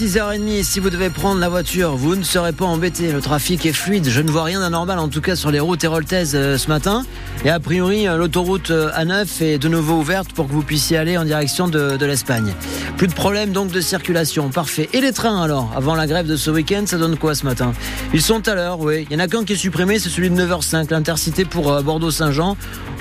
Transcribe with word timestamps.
6h30. 0.00 0.62
Si 0.62 0.80
vous 0.80 0.88
devez 0.88 1.10
prendre 1.10 1.42
la 1.42 1.50
voiture, 1.50 1.94
vous 1.94 2.16
ne 2.16 2.22
serez 2.22 2.54
pas 2.54 2.64
embêté. 2.64 3.12
Le 3.12 3.20
trafic 3.20 3.66
est 3.66 3.74
fluide. 3.74 4.08
Je 4.08 4.22
ne 4.22 4.30
vois 4.30 4.44
rien 4.44 4.60
d'anormal, 4.60 4.98
en 4.98 5.08
tout 5.08 5.20
cas 5.20 5.36
sur 5.36 5.50
les 5.50 5.60
routes 5.60 5.84
héroltaises 5.84 6.32
euh, 6.34 6.56
ce 6.56 6.68
matin. 6.68 7.04
Et 7.44 7.50
a 7.50 7.60
priori, 7.60 8.08
euh, 8.08 8.16
l'autoroute 8.16 8.70
euh, 8.70 8.90
A9 8.92 9.44
est 9.44 9.58
de 9.58 9.68
nouveau 9.68 9.96
ouverte 9.96 10.32
pour 10.32 10.48
que 10.48 10.52
vous 10.52 10.62
puissiez 10.62 10.96
aller 10.96 11.18
en 11.18 11.24
direction 11.24 11.68
de, 11.68 12.02
l'Espagne. 12.02 12.54
Plus 12.96 13.08
de 13.08 13.12
problème 13.12 13.52
donc 13.52 13.72
de 13.72 13.80
circulation. 13.82 14.48
Parfait. 14.48 14.88
Et 14.94 15.02
les 15.02 15.12
trains 15.12 15.42
alors 15.42 15.70
Avant 15.76 15.94
la 15.94 16.06
grève 16.06 16.26
de 16.26 16.36
ce 16.36 16.50
week-end, 16.50 16.84
ça 16.86 16.96
donne 16.96 17.18
quoi 17.18 17.34
ce 17.34 17.44
matin? 17.44 17.74
Ils 18.14 18.22
sont 18.22 18.48
à 18.48 18.54
l'heure, 18.54 18.80
oui. 18.80 19.06
Il 19.10 19.12
y 19.12 19.20
en 19.20 19.22
a 19.22 19.28
qu'un 19.28 19.44
qui 19.44 19.52
est 19.52 19.56
supprimé, 19.56 19.98
c'est 19.98 20.08
celui 20.08 20.30
de 20.30 20.42
9h05, 20.42 20.90
l'intercité 20.90 21.44
pour 21.44 21.82
Bordeaux-Saint-Jean. 21.82 22.56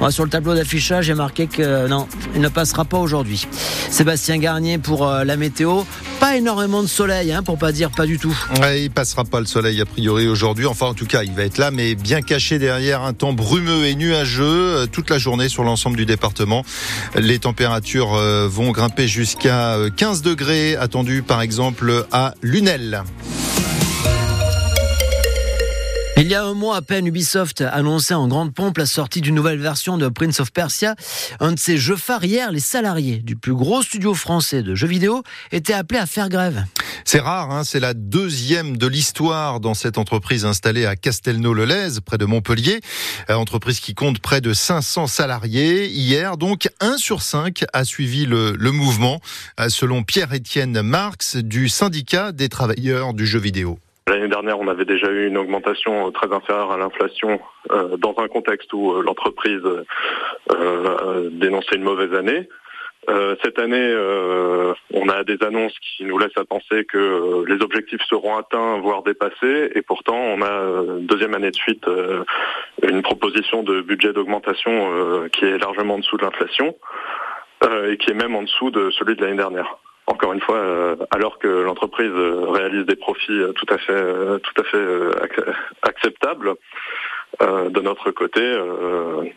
Sur 0.10 0.26
le 0.26 0.30
tableau 0.30 0.54
d'affichage, 0.54 1.08
il 1.08 1.16
marqué 1.16 1.48
que 1.48 1.88
non, 1.88 2.08
il 2.36 2.42
ne 2.42 2.50
passera 2.50 2.84
pas 2.84 2.98
aujourd'hui. 2.98 3.48
Sébastien 3.90 4.38
Garnier 4.38 4.80
pour 4.80 5.08
la 5.08 5.38
météo. 5.38 5.84
Pas 6.20 6.36
énormément 6.36 6.84
de 6.84 6.88
soleil, 6.88 7.32
hein, 7.32 7.44
pour 7.44 7.58
pas 7.58 7.72
dire 7.72 7.92
pas 7.92 8.06
du 8.06 8.20
tout. 8.20 8.36
Ouais, 8.60 8.84
il 8.84 8.92
passera 8.92 9.24
pas 9.24 9.39
le 9.39 9.46
soleil 9.46 9.80
a 9.80 9.86
priori 9.86 10.28
aujourd'hui. 10.28 10.66
Enfin, 10.66 10.88
en 10.88 10.93
tout 10.93 11.06
cas, 11.06 11.24
il 11.24 11.32
va 11.32 11.43
être 11.43 11.57
là, 11.57 11.71
mais 11.71 11.96
bien 11.96 12.21
caché 12.21 12.60
derrière 12.60 13.04
un 13.04 13.14
temps 13.14 13.32
brumeux 13.32 13.86
et 13.86 13.96
nuageux 13.96 14.43
euh, 14.43 14.86
toute 14.86 15.10
la 15.10 15.18
journée 15.18 15.48
sur 15.48 15.64
l'ensemble 15.64 15.96
du 15.96 16.06
département. 16.06 16.66
Les 17.16 17.40
températures 17.40 18.16
euh, 18.16 18.48
vont 18.50 18.71
grimper 18.71 19.07
jusqu'à 19.07 19.78
15 19.96 20.20
euh, 20.20 20.29
degrés, 20.29 20.76
attendus 20.76 21.21
par 21.21 21.42
exemple 21.42 22.06
à 22.12 22.34
Lunel. 22.42 23.04
Il 26.29 26.33
y 26.33 26.36
a 26.36 26.46
un 26.46 26.54
mois 26.54 26.75
à 26.75 26.83
peine, 26.83 27.07
Ubisoft 27.07 27.61
annonçait 27.61 28.14
en 28.14 28.28
grande 28.28 28.54
pompe 28.54 28.78
la 28.78 28.86
sortie 28.86 29.20
d'une 29.20 29.33
nouvelle 29.33 29.57
version 29.57 29.97
de 29.97 30.07
Prince 30.10 30.39
of 30.39 30.51
Persia. 30.51 30.93
Un 31.39 31.54
de 31.54 31.57
ses 31.57 31.79
jeux 31.79 31.96
phares 31.96 32.23
hier, 32.23 32.52
les 32.52 32.59
salariés 32.59 33.17
du 33.17 33.36
plus 33.36 33.56
gros 33.56 33.81
studio 33.81 34.14
français 34.14 34.61
de 34.61 34.75
jeux 34.75 34.86
vidéo 34.86 35.23
étaient 35.52 35.73
appelés 35.73 36.00
à 36.00 36.06
faire 36.06 36.30
grève. 36.30 36.66
C'est 37.03 37.20
rare, 37.20 37.50
hein 37.50 37.64
c'est 37.64 37.80
la 37.80 37.95
deuxième 37.95 38.78
de 38.78 38.86
l'histoire 38.86 39.59
dans 39.59 39.73
cette 39.73 39.97
entreprise 39.97 40.45
installée 40.45 40.86
à 40.86 40.95
Castelnau-le-Lez, 40.95 42.00
près 42.06 42.20
de 42.20 42.26
Montpellier. 42.26 42.80
Euh, 43.32 43.34
entreprise 43.34 43.80
qui 43.80 43.95
compte 43.95 44.20
près 44.20 44.39
de 44.39 44.54
500 44.54 45.08
salariés. 45.08 45.88
Hier, 45.88 46.38
donc, 46.38 46.70
un 46.80 46.98
sur 46.98 47.23
cinq 47.23 47.66
a 47.73 47.84
suivi 47.84 48.28
le, 48.28 48.52
le 48.52 48.72
mouvement, 48.72 49.20
euh, 49.59 49.70
selon 49.70 50.04
Pierre-Étienne 50.04 50.84
Marx 50.84 51.38
du 51.38 51.70
syndicat 51.70 52.34
des 52.34 52.50
travailleurs 52.50 53.16
du 53.16 53.26
jeu 53.26 53.39
vidéo. 53.39 53.80
L'année 54.10 54.28
dernière, 54.28 54.60
on 54.60 54.68
avait 54.68 54.86
déjà 54.86 55.12
eu 55.12 55.28
une 55.28 55.38
augmentation 55.38 56.12
très 56.12 56.34
inférieure 56.34 56.72
à 56.72 56.78
l'inflation 56.78 57.40
euh, 57.70 57.96
dans 57.98 58.16
un 58.18 58.28
contexte 58.28 58.74
où 58.74 58.92
euh, 58.92 59.04
l'entreprise 59.04 59.62
euh, 60.52 61.30
dénonçait 61.32 61.76
une 61.76 61.84
mauvaise 61.84 62.16
année. 62.16 62.50
cette 63.44 63.60
année, 63.60 63.88
on 64.94 65.08
a 65.10 65.24
des 65.24 65.38
annonces 65.44 65.78
qui 65.80 66.06
nous 66.06 66.18
laissent 66.18 66.38
à 66.38 66.46
penser 66.46 66.86
que 66.86 67.46
les 67.48 67.62
objectifs 67.62 68.02
seront 68.10 68.36
atteints, 68.36 68.80
voire 68.80 69.04
dépassés, 69.04 69.72
et 69.76 69.82
pourtant 69.82 70.18
on 70.18 70.42
a 70.42 70.54
deuxième 71.00 71.34
année 71.34 71.52
de 71.52 71.56
suite 71.56 71.86
une 72.84 73.02
proposition 73.02 73.64
de 73.64 73.82
budget 73.82 74.14
d'augmentation 74.14 75.28
qui 75.32 75.46
est 75.46 75.58
largement 75.58 75.96
en 75.96 76.00
dessous 76.00 76.18
de 76.18 76.23
l'inflation 76.23 76.76
et 77.90 77.98
qui 77.98 78.12
est 78.12 78.20
même 78.23 78.36
en 78.36 78.44
dessous 78.44 78.70
de 78.70 78.92
celui 78.92 79.16
de 79.16 79.22
l'année 79.23 79.38
dernière 79.38 79.78
encore 80.10 80.34
une 80.34 80.42
fois, 80.42 80.58
euh, 80.58 80.96
alors 81.12 81.38
que 81.38 81.48
l'entreprise 81.48 82.12
euh, 82.12 82.46
réalise 82.50 82.86
des 82.86 82.96
profits 82.96 83.32
euh, 83.32 83.54
tout 83.54 83.68
à 83.70 83.78
fait, 83.78 84.40
tout 84.42 84.62
à 84.62 84.64
fait 84.64 84.86
acceptables, 85.84 86.56
de 87.42 87.80
notre 87.80 88.12
côté, 88.12 88.42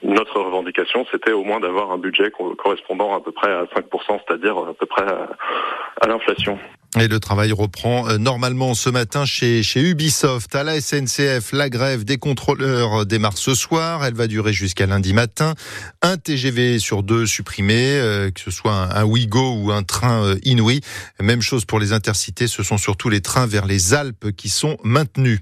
notre 0.02 0.40
revendication, 0.40 1.06
c'était 1.12 1.32
au 1.32 1.44
moins 1.44 1.60
d'avoir 1.60 1.92
un 1.92 1.98
budget 1.98 2.32
correspondant 2.58 3.14
à 3.14 3.20
peu 3.20 3.30
près 3.32 3.52
à 3.52 3.64
5%, 3.64 4.20
c'est-à-dire 4.26 4.56
à 4.56 4.74
peu 4.74 4.86
près 4.86 5.04
à 5.04 6.06
l'inflation. 6.08 6.58
Et 7.00 7.08
le 7.08 7.20
travail 7.20 7.52
reprend 7.52 8.06
euh, 8.06 8.18
normalement 8.18 8.74
ce 8.74 8.90
matin 8.90 9.24
chez, 9.24 9.62
Ubisoft. 9.76 10.54
À 10.54 10.62
la 10.62 10.78
SNCF, 10.78 11.52
la 11.52 11.70
grève 11.70 12.04
des 12.04 12.18
contrôleurs 12.18 13.06
démarre 13.06 13.38
ce 13.38 13.54
soir. 13.54 14.04
Elle 14.04 14.12
va 14.12 14.26
durer 14.26 14.52
jusqu'à 14.52 14.84
lundi 14.84 15.14
matin. 15.14 15.54
Un 16.02 16.18
TGV 16.18 16.78
sur 16.78 17.02
deux 17.02 17.26
supprimé, 17.26 17.78
euh, 17.78 18.30
que 18.30 18.38
ce 18.42 18.50
soit 18.50 18.74
un, 18.74 18.90
un, 18.90 19.04
Ouigo 19.04 19.54
ou 19.54 19.72
un 19.72 19.82
train 19.84 20.22
euh, 20.22 20.36
Inouï. 20.44 20.82
Même 21.18 21.40
chose 21.40 21.64
pour 21.64 21.80
les 21.80 21.94
intercités. 21.94 22.46
Ce 22.46 22.62
sont 22.62 22.76
surtout 22.76 23.08
les 23.08 23.22
trains 23.22 23.46
vers 23.46 23.64
les 23.64 23.94
Alpes 23.94 24.30
qui 24.36 24.50
sont 24.50 24.76
maintenus. 24.84 25.40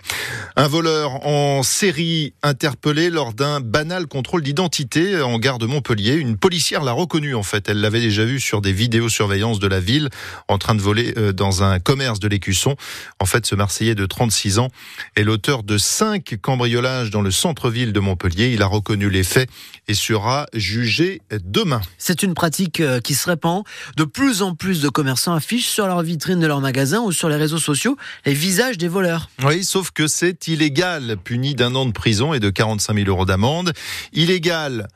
Un 0.55 0.69
voleur 0.69 1.27
en 1.27 1.65
série 1.65 2.33
interpellé 2.45 3.11
lors 3.11 3.33
d'un 3.33 3.59
banal 3.59 4.07
contrôle 4.07 4.45
d'identité 4.45 5.21
en 5.21 5.41
gare 5.41 5.59
de 5.59 5.67
Montpellier. 5.67 6.15
Une 6.15 6.37
policière 6.37 6.85
l'a 6.85 6.93
reconnu 6.93 7.35
en 7.35 7.43
fait. 7.43 7.69
Elle 7.69 7.81
l'avait 7.81 8.01
déjà 8.01 8.25
vu 8.25 8.39
sur 8.39 8.61
des 8.61 8.73
vidéosurveillances 8.73 9.59
de 9.59 9.67
la 9.67 9.81
ville 9.81 10.11
en 10.47 10.57
train 10.57 10.77
de 10.77 10.81
voler 10.81 11.13
dans 11.41 11.63
un 11.63 11.81
commerce 11.81 12.21
de 12.21 12.29
l'Écusson. 12.29 12.77
En 13.19 13.25
fait, 13.25 13.47
ce 13.47 13.55
Marseillais 13.55 13.95
de 13.95 14.05
36 14.05 14.59
ans 14.59 14.69
est 15.17 15.25
l'auteur 15.25 15.63
de 15.63 15.79
cinq 15.79 16.37
cambriolages 16.43 17.11
dans 17.11 17.23
le 17.23 17.31
centre-ville 17.31 17.95
de 17.95 18.01
Montpellier. 18.01 18.53
Il 18.53 18.61
a 18.63 18.67
reconnu 18.67 19.09
les 19.09 19.25
faits 19.25 19.49
et 19.89 19.95
sera 19.95 20.47
jugé 20.53 21.23
demain. 21.43 21.81
C'est 21.97 22.23
une 22.23 22.35
pratique 22.35 22.81
euh, 22.81 23.01
qui 23.01 23.15
se 23.15 23.29
répand. 23.29 23.65
De 23.97 24.05
plus 24.05 24.43
en 24.43 24.55
plus 24.55 24.83
de 24.83 24.91
commerçants 24.91 25.33
affichent 25.33 25.69
sur 25.69 25.87
leur 25.87 26.03
vitrine 26.03 26.41
de 26.41 26.47
leur 26.47 26.61
magasin 26.61 27.01
ou 27.01 27.11
sur 27.11 27.31
les 27.31 27.37
réseaux 27.37 27.59
sociaux 27.59 27.97
les 28.27 28.35
visages 28.35 28.77
des 28.77 28.89
voleurs. 28.89 29.31
Oui, 29.43 29.65
sauf 29.65 29.93
que 29.93 30.07
c'est 30.07 30.47
illégal, 30.47 31.17
puni 31.25 31.55
d'un 31.55 31.75
an 31.75 31.87
de 31.87 31.93
prison 31.93 32.35
et 32.35 32.41
de 32.41 32.51
45 32.51 32.95
000 32.95 33.09
euros 33.09 33.25
d'amende. 33.25 33.73
Illégal 34.13 34.89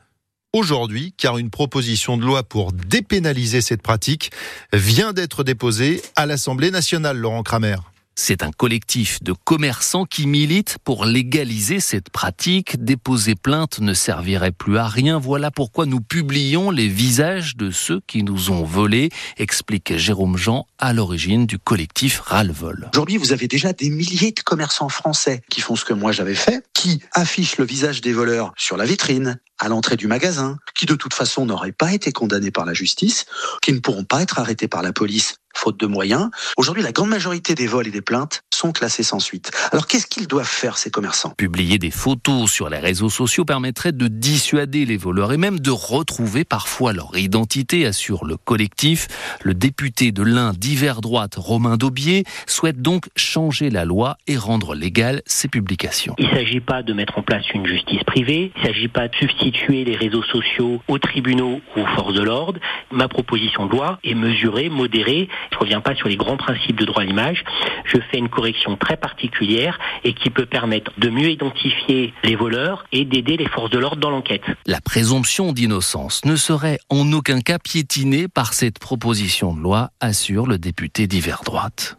aujourd'hui, 0.55 1.13
car 1.17 1.37
une 1.37 1.49
proposition 1.49 2.17
de 2.17 2.23
loi 2.23 2.43
pour 2.43 2.71
dépénaliser 2.71 3.61
cette 3.61 3.81
pratique 3.81 4.31
vient 4.73 5.11
d'être 5.11 5.43
déposée 5.43 6.01
à 6.15 6.25
l'Assemblée 6.25 6.71
nationale, 6.71 7.17
Laurent 7.17 7.43
Kramer. 7.43 7.77
C'est 8.17 8.43
un 8.43 8.51
collectif 8.51 9.21
de 9.21 9.33
commerçants 9.33 10.05
qui 10.05 10.25
milite 10.25 10.77
pour 10.85 11.03
légaliser 11.03 11.81
cette 11.81 12.09
pratique. 12.09 12.81
Déposer 12.81 13.35
plainte 13.35 13.79
ne 13.79 13.93
servirait 13.93 14.53
plus 14.53 14.77
à 14.77 14.87
rien. 14.87 15.19
Voilà 15.19 15.51
pourquoi 15.51 15.85
nous 15.85 15.99
publions 15.99 16.71
les 16.71 16.87
visages 16.87 17.57
de 17.57 17.71
ceux 17.71 17.99
qui 18.07 18.23
nous 18.23 18.51
ont 18.51 18.63
volés, 18.63 19.09
explique 19.35 19.97
Jérôme 19.97 20.37
Jean 20.37 20.65
à 20.79 20.93
l'origine 20.93 21.45
du 21.45 21.59
collectif 21.59 22.21
Ralvol. 22.21 22.89
Aujourd'hui, 22.93 23.17
vous 23.17 23.33
avez 23.33 23.49
déjà 23.49 23.73
des 23.73 23.89
milliers 23.89 24.31
de 24.31 24.41
commerçants 24.41 24.89
français 24.89 25.41
qui 25.49 25.59
font 25.59 25.75
ce 25.75 25.83
que 25.83 25.93
moi 25.93 26.13
j'avais 26.13 26.35
fait, 26.35 26.63
qui 26.73 27.01
affichent 27.11 27.57
le 27.57 27.65
visage 27.65 27.99
des 27.99 28.13
voleurs 28.13 28.53
sur 28.55 28.77
la 28.77 28.85
vitrine, 28.85 29.39
à 29.59 29.67
l'entrée 29.67 29.97
du 29.97 30.07
magasin, 30.07 30.57
qui 30.73 30.85
de 30.85 30.95
toute 30.95 31.13
façon 31.13 31.45
n'auraient 31.45 31.71
pas 31.73 31.93
été 31.93 32.13
condamnés 32.13 32.51
par 32.51 32.65
la 32.65 32.73
justice, 32.73 33.25
qui 33.61 33.73
ne 33.73 33.79
pourront 33.79 34.05
pas 34.05 34.21
être 34.21 34.39
arrêtés 34.39 34.67
par 34.67 34.81
la 34.81 34.93
police 34.93 35.35
faute 35.57 35.79
de 35.79 35.87
moyens. 35.87 36.29
Aujourd'hui, 36.57 36.83
la 36.83 36.91
grande 36.91 37.09
majorité 37.09 37.55
des 37.55 37.67
vols 37.67 37.87
et 37.87 37.91
des 37.91 38.01
plaintes 38.01 38.43
sont 38.53 38.71
classés 38.71 39.03
sans 39.03 39.19
suite. 39.19 39.51
Alors 39.71 39.87
qu'est-ce 39.87 40.07
qu'ils 40.07 40.27
doivent 40.27 40.45
faire, 40.45 40.77
ces 40.77 40.91
commerçants? 40.91 41.31
Publier 41.31 41.77
des 41.77 41.91
photos 41.91 42.51
sur 42.51 42.69
les 42.69 42.79
réseaux 42.79 43.09
sociaux 43.09 43.45
permettrait 43.45 43.91
de 43.91 44.07
dissuader 44.07 44.85
les 44.85 44.97
voleurs 44.97 45.33
et 45.33 45.37
même 45.37 45.59
de 45.59 45.71
retrouver 45.71 46.43
parfois 46.43 46.93
leur 46.93 47.17
identité, 47.17 47.85
assure 47.85 48.25
le 48.25 48.37
collectif. 48.37 49.07
Le 49.41 49.53
député 49.53 50.11
de 50.11 50.23
l'Ain 50.23 50.53
d'hiver 50.53 51.01
droite, 51.01 51.35
Romain 51.37 51.77
Daubier, 51.77 52.23
souhaite 52.47 52.81
donc 52.81 53.05
changer 53.15 53.69
la 53.69 53.85
loi 53.85 54.17
et 54.27 54.37
rendre 54.37 54.75
légales 54.75 55.21
ces 55.25 55.47
publications. 55.47 56.15
Il 56.17 56.27
ne 56.27 56.35
s'agit 56.35 56.59
pas 56.59 56.83
de 56.83 56.93
mettre 56.93 57.17
en 57.17 57.23
place 57.23 57.45
une 57.53 57.65
justice 57.65 58.03
privée, 58.03 58.51
il 58.55 58.61
ne 58.61 58.67
s'agit 58.67 58.87
pas 58.87 59.07
de 59.07 59.15
substituer 59.15 59.83
les 59.83 59.95
réseaux 59.95 60.23
sociaux 60.23 60.81
aux 60.87 60.99
tribunaux 60.99 61.61
ou 61.75 61.81
aux 61.81 61.87
forces 61.95 62.13
de 62.13 62.23
l'ordre. 62.23 62.59
Ma 62.91 63.07
proposition 63.07 63.65
de 63.65 63.71
loi 63.71 63.99
est 64.03 64.15
mesurée, 64.15 64.69
modérée 64.69 65.29
je 65.51 65.55
ne 65.55 65.59
reviens 65.59 65.81
pas 65.81 65.95
sur 65.95 66.07
les 66.07 66.17
grands 66.17 66.37
principes 66.37 66.79
de 66.79 66.85
droit 66.85 67.01
à 67.01 67.05
l'image. 67.05 67.43
Je 67.85 67.97
fais 68.11 68.17
une 68.17 68.29
correction 68.29 68.75
très 68.77 68.97
particulière 68.97 69.79
et 70.03 70.13
qui 70.13 70.29
peut 70.29 70.45
permettre 70.45 70.91
de 70.97 71.09
mieux 71.09 71.29
identifier 71.29 72.13
les 72.23 72.35
voleurs 72.35 72.85
et 72.91 73.05
d'aider 73.05 73.37
les 73.37 73.47
forces 73.47 73.69
de 73.69 73.79
l'ordre 73.79 74.01
dans 74.01 74.09
l'enquête. 74.09 74.43
La 74.65 74.81
présomption 74.81 75.53
d'innocence 75.53 76.25
ne 76.25 76.35
serait 76.35 76.79
en 76.89 77.11
aucun 77.11 77.41
cas 77.41 77.59
piétinée 77.59 78.27
par 78.27 78.53
cette 78.53 78.79
proposition 78.79 79.53
de 79.53 79.61
loi, 79.61 79.89
assure 79.99 80.47
le 80.47 80.57
député 80.57 81.07
d'hiver 81.07 81.41
droite. 81.45 81.97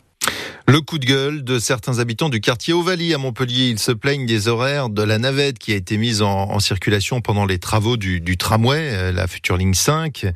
Le 0.68 0.80
coup 0.80 0.98
de 0.98 1.06
gueule 1.06 1.44
de 1.44 1.60
certains 1.60 2.00
habitants 2.00 2.28
du 2.28 2.40
quartier 2.40 2.74
Ovalie 2.74 3.14
à 3.14 3.18
Montpellier. 3.18 3.68
Ils 3.68 3.78
se 3.78 3.92
plaignent 3.92 4.26
des 4.26 4.48
horaires 4.48 4.88
de 4.88 5.00
la 5.04 5.16
navette 5.16 5.60
qui 5.60 5.70
a 5.70 5.76
été 5.76 5.96
mise 5.96 6.22
en, 6.22 6.58
circulation 6.58 7.20
pendant 7.20 7.46
les 7.46 7.60
travaux 7.60 7.96
du, 7.96 8.36
tramway, 8.36 8.90
euh, 8.92 9.12
la 9.12 9.28
future 9.28 9.56
ligne 9.56 9.74
5. 9.74 10.26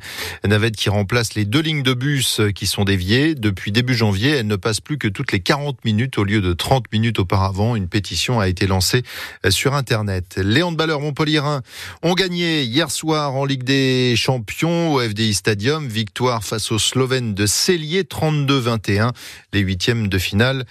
navette 0.45 0.77
qui 0.77 0.89
remplace 0.89 1.33
les 1.33 1.43
deux 1.43 1.59
lignes 1.59 1.83
de 1.83 1.93
bus 1.93 2.39
qui 2.55 2.65
sont 2.65 2.85
déviées. 2.85 3.35
Depuis 3.35 3.73
début 3.73 3.93
janvier, 3.93 4.29
elle 4.29 4.47
ne 4.47 4.55
passe 4.55 4.79
plus 4.79 4.97
que 4.97 5.09
toutes 5.09 5.33
les 5.33 5.41
40 5.41 5.83
minutes 5.83 6.17
au 6.17 6.23
lieu 6.23 6.39
de 6.39 6.53
30 6.53 6.85
minutes 6.93 7.19
auparavant. 7.19 7.75
Une 7.75 7.89
pétition 7.89 8.39
a 8.39 8.47
été 8.47 8.67
lancée 8.67 9.03
euh, 9.45 9.51
sur 9.51 9.73
Internet. 9.73 10.39
Les 10.41 10.63
handballeurs 10.63 11.01
montpelliérains 11.01 11.61
ont 12.03 12.13
gagné 12.13 12.63
hier 12.63 12.89
soir 12.89 13.35
en 13.35 13.43
Ligue 13.43 13.63
des 13.63 14.15
Champions 14.15 14.93
au 14.93 15.01
FDI 15.01 15.33
Stadium. 15.33 15.89
Victoire 15.89 16.45
face 16.45 16.71
aux 16.71 16.79
Slovènes 16.79 17.33
de 17.33 17.45
Cellier 17.45 18.03
32-21. 18.03 19.11
Les 19.51 19.59
huitièmes 19.59 20.07
de 20.07 20.20
finale 20.21 20.65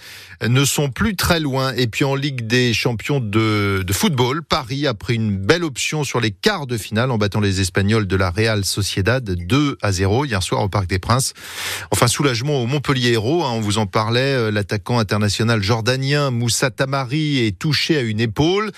ne 0.47 0.65
sont 0.65 0.89
plus 0.89 1.17
très 1.17 1.41
loin. 1.41 1.75
Et 1.75 1.87
puis 1.87 2.05
en 2.05 2.15
Ligue 2.15 2.47
des 2.47 2.73
champions 2.73 3.21
de, 3.21 3.85
de 3.87 3.93
football, 3.93 4.43
Paris 4.43 4.87
a 4.87 4.95
pris 4.95 5.17
une 5.17 5.37
belle 5.37 5.65
option 5.65 6.05
sur 6.05 6.21
les 6.21 6.31
quarts 6.31 6.67
de 6.67 6.79
finale 6.79 7.11
en 7.11 7.19
battant 7.19 7.41
les 7.41 7.61
Espagnols 7.61 8.07
de 8.07 8.17
la 8.17 8.31
Real 8.31 8.65
Sociedad 8.65 9.23
2 9.23 9.77
à 9.83 9.93
0 9.93 10.25
hier 10.25 10.43
soir 10.43 10.63
au 10.63 10.69
Parc 10.69 10.87
des 10.87 10.99
Princes. 10.99 11.35
Enfin, 11.91 12.07
soulagement 12.07 12.63
au 12.63 12.67
Montpellier 12.67 13.13
Hérault, 13.13 13.45
hein, 13.45 13.51
on 13.53 13.61
vous 13.61 13.79
en 13.79 13.87
parlait, 13.87 14.51
l'attaquant 14.51 14.99
international 14.99 15.63
jordanien 15.63 16.31
Moussa 16.31 16.71
Tamari 16.71 17.45
est 17.45 17.59
touché 17.59 17.97
à 17.97 18.01
une 18.01 18.21
épaule. 18.21 18.71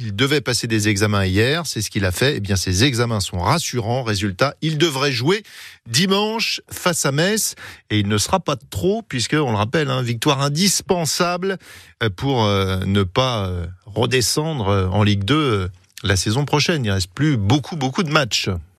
Il 0.00 0.14
devait 0.14 0.40
passer 0.40 0.68
des 0.68 0.88
examens 0.88 1.24
hier, 1.24 1.66
c'est 1.66 1.82
ce 1.82 1.90
qu'il 1.90 2.04
a 2.04 2.12
fait. 2.12 2.36
Eh 2.36 2.40
bien, 2.40 2.54
ces 2.54 2.84
examens 2.84 3.18
sont 3.18 3.38
rassurants. 3.38 4.04
Résultat, 4.04 4.54
il 4.62 4.78
devrait 4.78 5.10
jouer 5.10 5.42
dimanche 5.88 6.60
face 6.70 7.04
à 7.04 7.10
Metz 7.10 7.56
et 7.90 7.98
il 7.98 8.06
ne 8.06 8.16
sera 8.16 8.38
pas 8.38 8.54
trop, 8.56 9.02
puisque 9.02 9.34
on 9.34 9.50
le 9.50 9.56
rappelle, 9.56 9.90
hein, 9.90 10.02
victoire 10.02 10.40
indispensable 10.40 11.58
euh, 12.02 12.10
pour 12.10 12.44
euh, 12.44 12.78
ne 12.86 13.02
pas 13.02 13.46
euh, 13.46 13.66
redescendre 13.86 14.88
en 14.92 15.02
Ligue 15.02 15.24
2 15.24 15.68
la 16.04 16.16
saison 16.16 16.44
prochaine. 16.44 16.84
Il 16.84 16.92
reste 16.92 17.12
plus 17.12 17.36
beaucoup, 17.36 17.74
beaucoup 17.74 18.04
de 18.04 18.10
matchs. 18.10 18.50